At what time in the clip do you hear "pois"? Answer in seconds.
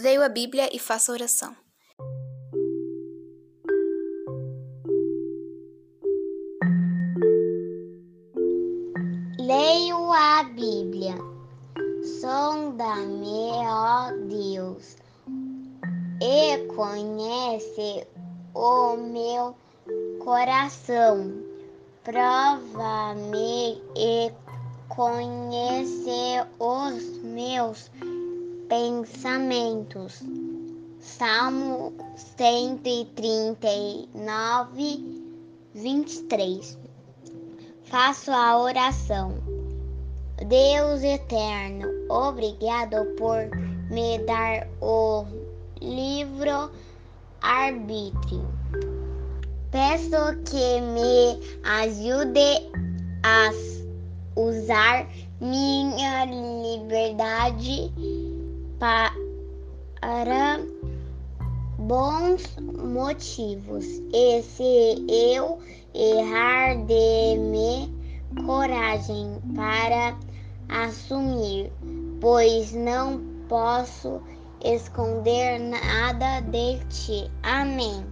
72.20-72.72